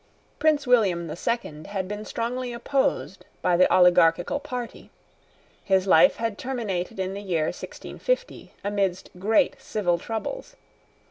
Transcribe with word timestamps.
Prince 0.39 0.65
William 0.65 1.05
the 1.05 1.15
Second 1.15 1.67
had 1.67 1.87
been 1.87 2.05
strongly 2.05 2.51
opposed 2.53 3.23
by 3.43 3.55
the 3.55 3.71
oligarchical 3.71 4.39
party. 4.39 4.89
His 5.63 5.85
life 5.85 6.15
had 6.15 6.39
terminated 6.39 6.97
in 6.99 7.13
the 7.13 7.21
year 7.21 7.43
1650, 7.45 8.51
amidst 8.63 9.11
great 9.19 9.61
civil 9.61 9.99
troubles. 9.99 10.55